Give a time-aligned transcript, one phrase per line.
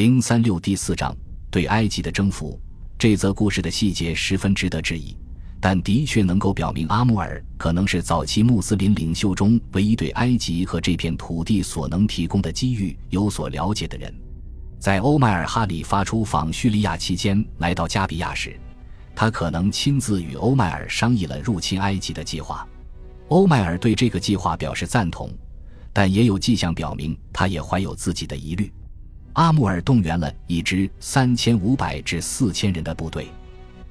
[0.00, 1.14] 零三六第四章
[1.50, 2.58] 对埃及的征服。
[2.98, 5.14] 这则故事的细节十分值得质疑，
[5.60, 14.10] 但的确能够表明阿穆尔可能是早期穆斯林领袖中唯一对埃及和这片土地所能提供的机遇有所了解的人。
[14.78, 18.58] 在欧迈尔哈里发出访叙利亚期间，来到加比亚时，
[19.14, 22.66] 他可能亲自与欧迈尔商议了入侵埃及的计划。
[23.28, 25.30] 欧迈尔对这个计划表示赞同，
[25.92, 28.72] 但也有迹象表明他也怀有自己的疑虑。
[29.34, 33.28] 阿穆尔动员了一支三千五百至四千人的部队，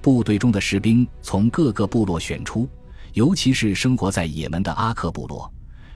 [0.01, 2.67] 部队中的士兵从各个部落选出，
[3.13, 5.49] 尤其是生活在也门的阿克部落。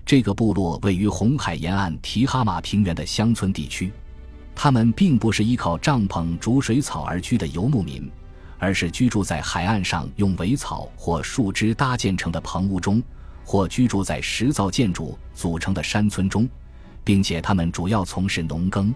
[0.05, 3.91] 这个部落位于红海沿岸提哈马平原的乡村地区，
[4.55, 8.09] 他们并不是依靠帐篷、煮水草而居的游牧民，
[8.59, 13.03] 而是居住在海岸上用苇草或树枝搭建成的棚屋中，
[13.43, 16.47] 或居住在石造建筑组成的山村中，
[17.03, 18.93] 并且他们主要从事农耕。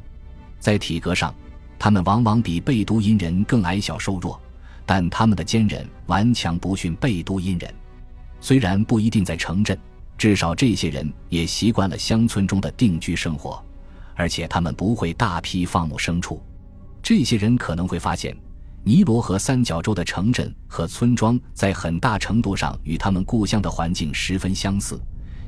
[0.59, 1.33] 在体格上，
[1.79, 4.39] 他们往往比贝都因人更矮小瘦弱，
[4.85, 7.73] 但他们的坚韧顽强不逊贝都因人。
[8.39, 9.77] 虽然不一定在城镇，
[10.17, 13.63] 至少这些人也习惯了乡村中的定居生活，
[14.15, 16.41] 而且他们不会大批放牧牲畜。
[17.01, 18.35] 这些人可能会发现，
[18.83, 24.99] 尼罗河三角洲的城镇和村庄在很大程度上与他们故乡的环境十分相似，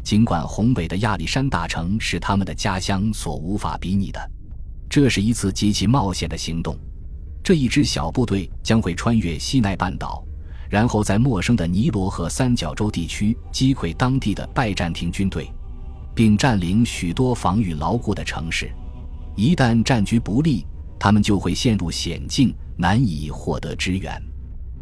[0.04, 4.32] 尽管宏伟的亚历山大城是他们的家乡所无法比拟的。
[4.90, 6.76] 这是一次极其冒险的行动。
[7.44, 10.24] 这一支小部队将会穿越西奈半岛，
[10.70, 15.50] 然后在陌生的尼罗河三角洲地区击溃当地的拜占庭军队，
[16.16, 18.70] 并占领许多防御牢固的城市。
[19.36, 20.66] 一旦战局不利，
[21.00, 24.22] 他们就会陷入险境，难以获得支援。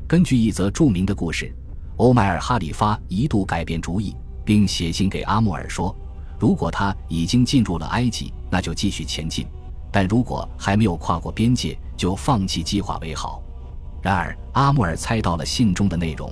[0.07, 1.53] 根据一则著名的故事，
[1.97, 5.95] 欧迈尔哈里发一度改变主意，并写信给阿穆尔说
[6.39, 9.45] ：“如果他已经进入了埃及，那就继续前进。”
[9.91, 13.41] 但如果还没有跨过边界，就放弃计划为好。
[14.01, 16.31] 然而，阿穆尔猜到了信中的内容，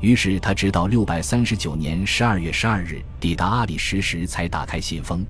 [0.00, 5.24] 于是他直到六百三十九年十二月十二日抵达阿里什时才打开信封。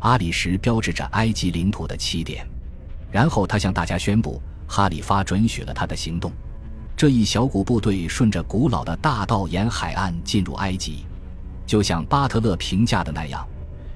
[0.00, 2.46] 阿里什标志着埃及领土的起点。
[3.10, 6.32] 然后他向大家宣布，哈里发准许了他的行动。
[6.96, 11.04] 这一小股部队顺着古老的大道沿海岸进入埃及，
[11.64, 13.46] 就像巴特勒评价的那样。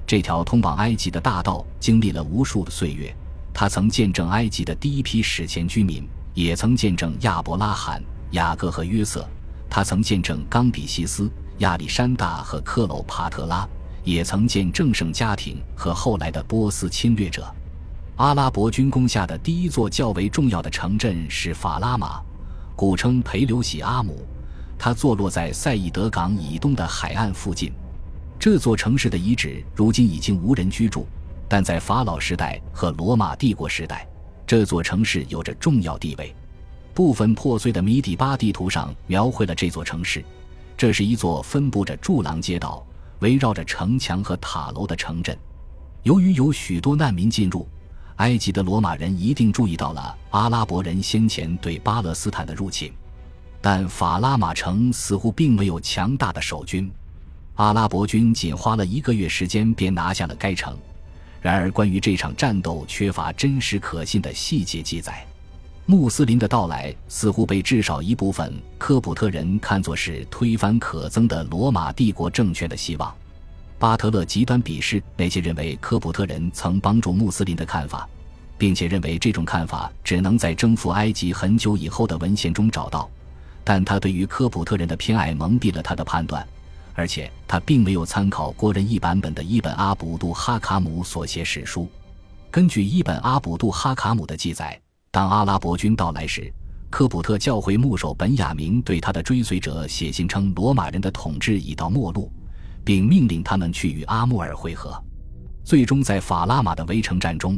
[0.09, 3.15] 这条通往埃及的大道经历了无数的岁月，
[3.53, 6.03] 它曾见证埃及的第一批史前居民，
[6.33, 9.23] 也曾见证亚伯拉罕、雅各和约瑟，
[9.69, 13.69] 它曾见证冈比西斯、亚历山大和克罗帕特拉，
[14.03, 17.45] 也曾见证圣家庭和后来的波斯侵略者。
[18.15, 22.19] 阿拉伯军攻下的第一座较为重要的城镇是法拉马，
[22.75, 24.25] 古称培留喜阿姆，
[24.75, 27.71] 它坐落在赛义德港以东的海岸附近。
[28.39, 31.05] 这座城市的遗址如今已经无人居住，
[31.49, 34.07] 但在法老时代和罗马帝国时代，
[34.47, 36.33] 这座城市有着重要地位。
[36.93, 40.23] 部分破碎的米底巴地图上描绘了这座城市，
[40.77, 42.81] 这是一座分布着柱廊街道、
[43.19, 45.37] 围绕着城墙和塔楼的城镇。
[46.03, 47.67] 由于有许多难民进入，
[48.15, 52.93] 埃及的罗马人一定注意到了阿拉伯人先前对巴勒斯坦的入侵，
[53.59, 56.89] 但法拉马城似乎并没有强大的守军。
[57.59, 60.77] 阿拉伯军仅花了一个月时间便拿下了该城，
[61.41, 65.25] 然而关于这场战斗缺乏真实可信的细节记载。
[65.85, 73.13] 穆斯林的到来似乎被至少一部分科普特人看作是推翻可憎的罗马帝国政权的希望。
[73.77, 78.07] 巴特勒极端鄙视那些认为科普特人曾帮助穆斯林的看法，
[78.57, 83.09] 并且认为这种看法只能在征服埃及很久以后的文献中找到。
[83.65, 86.47] 但他对于科普特人的偏爱蒙蔽了他的判断。
[86.99, 91.87] 而且他并没有参考国人译版本的伊本阿卜杜哈卡姆所写史书。
[92.51, 94.77] 根据伊本阿卜杜哈卡姆的记载，
[95.09, 96.53] 当阿拉伯军到来时，
[96.89, 102.29] 科普特教会牧首本雅明对他的追随者写信称，罗马人的统治已到末路，
[102.83, 105.01] 并命令他们去与阿穆尔会合。
[105.63, 107.57] 最终，在法拉马的围城战中，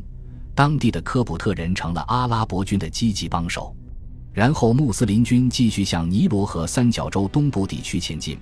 [0.54, 3.76] 当地的科普特人成了阿拉伯军的积极帮手。
[4.34, 8.38] 然后，穆斯林军继续向尼罗河三角洲东部地区前进。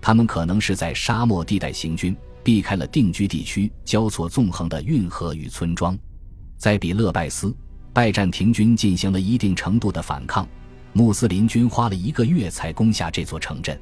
[0.00, 5.98] 他们可能是在沙漠地带行军，避开了定居地区交错纵横的运河与村庄。
[6.56, 7.54] 在比勒拜斯，
[7.92, 10.48] 拜占庭军进行了一定程度的反抗，
[10.92, 13.78] 穆斯林军花了一个月才攻下这座城镇。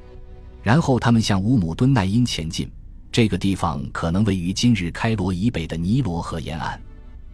[0.63, 2.69] 然后他们向乌姆敦奈因前进，
[3.11, 6.79] 这个地方可能位于今日开罗以北的尼罗河沿岸。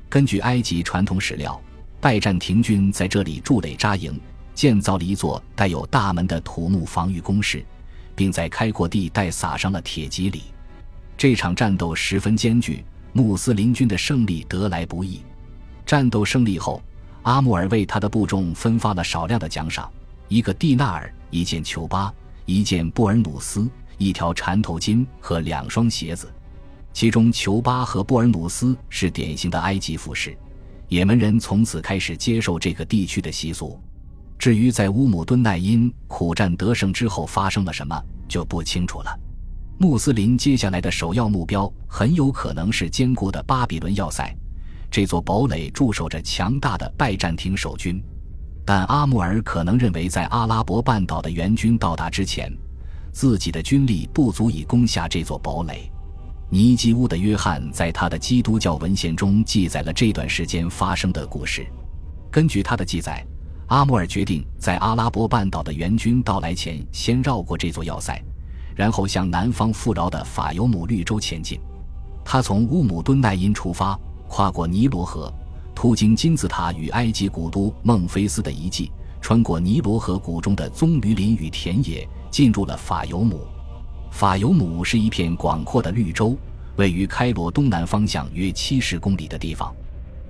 [0.08, 1.60] 根据埃及传统史料，
[2.00, 4.20] 拜占庭军在这里筑垒扎营，
[4.54, 7.66] 建造了一座带有大门的土木防御工事。
[8.16, 10.42] 并在开阔地带撒上了铁蒺藜。
[11.18, 12.84] 这场战斗十分艰巨，
[13.14, 15.22] 穆斯林军的胜利得来不易。
[15.86, 16.82] 战斗胜利后，
[17.24, 19.92] 阿穆尔为他的部众分发了少量的奖赏：
[20.28, 22.14] 一个蒂纳尔、一件球巴、
[22.46, 26.32] 一件布尔努斯、一条缠头巾和两双鞋子。
[26.92, 30.38] 其中，球巴和布尔努斯是典型的埃及服饰。
[30.90, 33.80] 也门人从此开始接受这个地区的习俗。
[34.44, 37.98] 至于在乌姆敦奈因苦战得胜之后发生了什么，
[38.28, 39.20] 就不清楚了。
[39.78, 44.36] 穆斯林接下来的首要目标很有可能是坚固的巴比伦要塞，
[44.92, 48.04] 这座堡垒驻守着强大的拜占庭守军。
[48.66, 52.52] 但阿穆尔可能认为，在阿拉伯半岛的援军到达之前，
[53.14, 55.90] 自己的军力不足以攻下这座堡垒。
[56.50, 61.66] 尼基乌的约翰在他的基督教文献中记载了这段时间发生的故事。
[62.30, 63.26] 根据他的记载，
[63.68, 68.22] 阿穆尔决定在阿拉伯半岛的援军到来前，先绕过这座要塞，
[68.76, 71.60] 然后向南方富饶的法尤姆绿洲前进。
[72.26, 75.34] 他从乌姆敦奈因出发，跨过尼罗河，
[75.74, 83.48] 途经金字塔与埃及古都孟菲斯的遗迹，穿过尼罗河谷中的棕榈林与田野，进入了法尤姆。
[84.12, 86.38] 法尤姆是一片广阔的绿洲，
[86.76, 89.74] 位于开罗东南方向约七十公里的地方。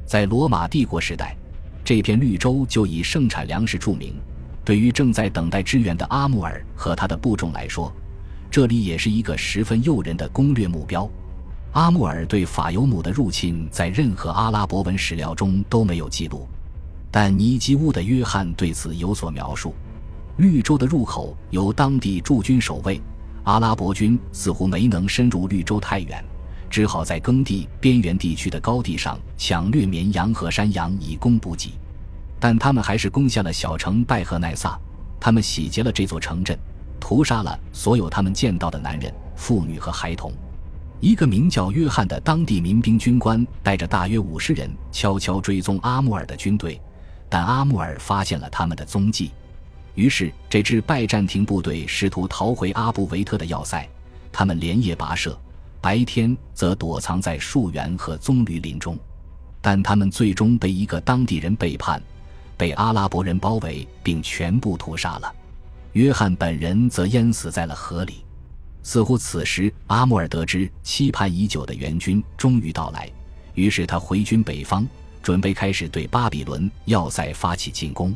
[0.06, 1.36] 在罗马帝国时代，
[1.84, 4.16] 这片绿洲就以盛产粮食著名。
[4.66, 7.94] 对于正在等待支援的阿穆尔和他的部众来说，
[8.50, 11.10] 这里也是一个十分诱人的攻略目标。
[11.74, 16.48] 阿穆尔对法尤姆的入侵在任何阿拉伯文史料中都没有记录，
[17.12, 19.74] 但尼基乌的约翰对此有所描述。
[20.38, 23.02] 绿洲的入口由当地驻军守卫。
[23.44, 26.24] 阿拉伯军似乎没能深入绿洲太远，
[26.74, 31.72] 只好在耕地边缘地区的高地上抢掠绵羊和山羊以供补给。
[32.40, 34.76] 但他们还是攻下了小城拜赫奈萨，
[35.20, 36.58] 他们洗劫了这座城镇，
[37.00, 40.34] 屠杀了所有他们见到的男人、妇女和孩童。
[41.00, 46.82] 一个名叫约翰的当地民兵军官带着大约五十人悄悄追踪阿穆尔的军队，
[47.30, 49.32] 但阿穆尔发现了他们的踪迹。
[49.94, 53.88] 于是，这支拜占庭部队试图逃回阿布维特的要塞。
[54.32, 55.40] 他们连夜跋涉，
[55.84, 58.98] 白天则躲藏在树园和棕榈林中。
[59.62, 62.02] 但他们最终被一个当地人背叛，
[62.56, 65.36] 被阿拉伯人包围并全部屠杀了。
[65.92, 68.24] 约翰本人则淹死在了河里。
[68.82, 73.10] 似乎此时，阿穆尔得知期盼已久的援军终于到来，
[73.54, 74.88] 于是他回军北方，
[75.22, 78.16] 准备开始对巴比伦要塞发起进攻。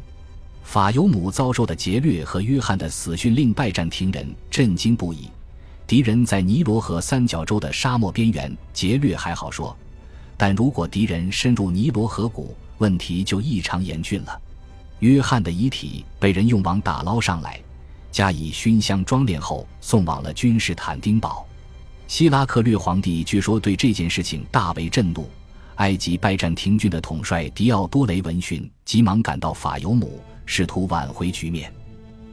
[0.64, 5.30] 法尤姆遭受的劫掠和约翰的死讯令拜占庭人震惊不已。
[5.88, 9.74] 敌人在尼罗河三角洲的沙漠边缘劫掠还好说，
[10.36, 14.42] 但如果敌人深入尼罗河谷，问题就异常严峻了。
[15.00, 17.58] 约翰的遗体被人用网打捞上来，
[18.12, 21.48] 加以熏香装殓后送往了君士坦丁堡。
[22.06, 25.30] 希拉克略皇帝据说对这件事情大为震怒。
[25.76, 30.20] 埃及拜占庭军的统帅迪奥多雷闻讯，急忙赶到法尤姆。
[30.46, 31.72] 试图挽回局面，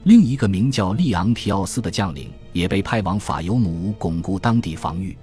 [0.05, 5.17] 另一个名叫利昂提奥斯的将领也被派往法尤姆巩固当地防御。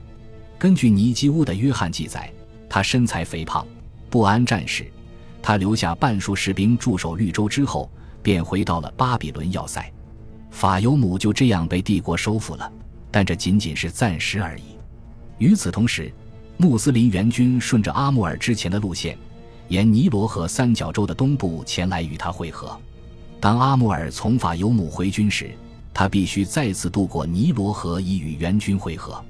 [0.59, 2.29] 根据尼基乌的约翰记载，
[2.69, 3.65] 他身材肥胖，
[4.11, 4.85] 不安战事。
[5.41, 7.89] 他留下半数士兵驻守绿洲之后，
[8.25, 9.89] 便回到了巴比伦要塞。
[10.51, 12.73] 法尤姆就这样被帝国收复了，
[13.09, 14.77] 但这仅仅是暂时而已。
[15.39, 16.13] 与此同时，
[16.57, 19.17] 穆斯林援军顺着阿穆尔之前的路线。
[19.69, 22.77] 沿尼罗河三角洲的东部前来与他会合。
[23.43, 25.51] 当阿穆尔从法尤姆回军时，
[25.93, 29.21] 他必须再次渡过尼罗河以与援军会合。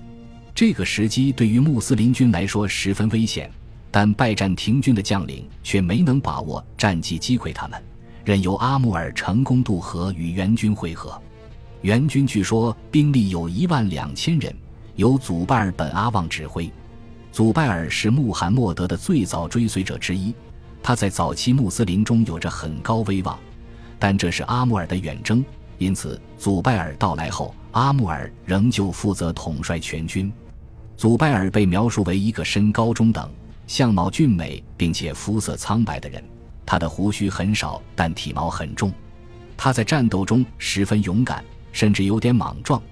[0.54, 3.50] 这个时机对于穆斯林军来说十分危险，
[3.90, 7.82] 但拜占庭军的将领却没能把握战机击溃他们，
[8.22, 11.18] 任由阿穆尔成功渡河与援军会合。
[11.80, 14.54] 援军据说兵力有一万两千人，
[14.96, 16.70] 由祖拜尔本阿旺指挥。
[17.32, 20.34] 祖拜尔是穆罕默德的最早追随者之一，
[20.82, 23.38] 他在早期穆斯林中有着很高威望，
[24.02, 25.44] 但这是阿穆尔的远征，
[25.78, 30.32] 因此祖拜尔到来后，阿穆尔仍旧负责统帅全军。
[30.96, 33.30] 祖拜尔被描述为一个身高中等、
[33.68, 36.20] 相貌俊美并且肤色苍白的人，
[36.66, 38.92] 他的胡须很少，但体毛很重。
[39.56, 42.82] 他在战斗中十分勇敢，甚至有点莽撞，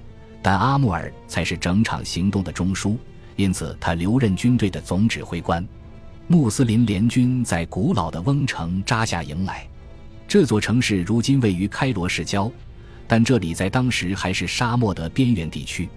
[0.40, 2.96] 但阿穆尔才是整场行动的中枢。
[3.34, 5.66] 因此，他留任军队的总指挥官。
[6.28, 9.66] 穆斯林联军在古老的翁城扎下营来。
[10.30, 12.48] 这座城市如今位于开罗市郊，
[13.08, 15.88] 但这里在当时还是沙漠的边缘地区。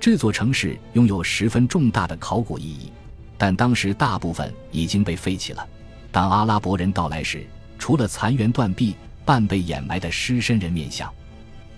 [0.00, 2.90] 这座城市拥有十分重大的考古意义，
[3.36, 5.64] 但当时大部分已经被废弃了。
[6.10, 7.46] 当阿拉伯人到来时，
[7.78, 11.08] 除了残垣断壁、半被掩埋的狮身人面像，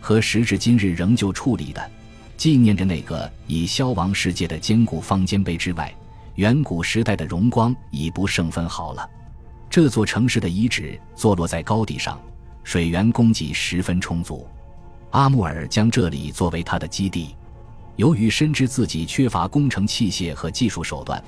[0.01, 1.91] 和时至今日仍旧矗立的。
[2.35, 5.95] 纪念着那个已消亡世界的坚固方尖碑之外，
[6.37, 9.07] 远古时代的荣光已不胜分毫了。
[9.71, 12.21] 这座城市的遗址坐落在高地上，
[12.65, 14.45] 水源供给十分充足。
[15.13, 17.37] 阿穆尔将这里作为他的基地。
[17.95, 21.23] 由于深知自己缺乏工程器械和技术手段，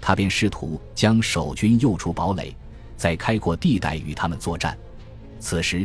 [0.00, 2.54] 他便试图将守军诱出堡垒，
[2.96, 4.78] 在开阔地带与他们作战。
[5.40, 5.84] 此时，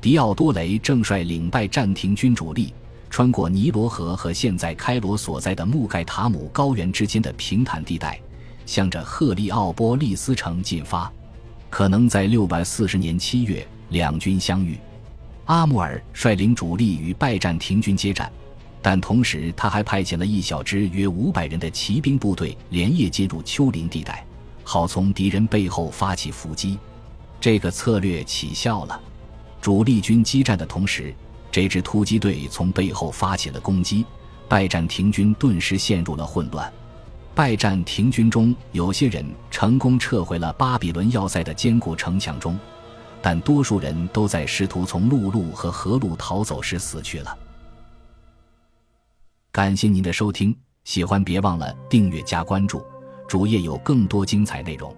[0.00, 2.72] 迪奥多雷正率领拜占庭军主力。
[3.08, 8.20] 穿过尼罗河和现在开罗所在的穆盖塔姆高原之间的平坦地带，
[8.66, 11.12] 向着赫利奥波利斯城进发。
[11.70, 14.76] 可能在六百四十年七月，两军相遇，
[15.44, 18.30] 阿穆尔率领主力与拜占庭军接战，
[18.82, 24.26] 但同时他还派遣了一小支约五百人的骑兵部队，连夜进入丘陵地带，
[24.64, 26.76] 好从敌人背后发起伏击。
[27.40, 29.00] 这个策略起效了，
[29.60, 31.14] 主力军激战的同时。
[31.52, 34.04] 这支突击队从背后发起了攻击，
[34.48, 36.72] 拜占庭军顿时陷入了混乱。
[37.34, 42.58] 拜占庭军中有些人成功撤回了巴比伦要塞的坚固城墙中，
[43.22, 47.38] 但多数人都在试图从陆路和河路逃走时死去了。
[49.52, 52.84] 感谢您的收听，喜欢别忘了订阅加关注，
[53.26, 54.94] 主页有更多精彩内容。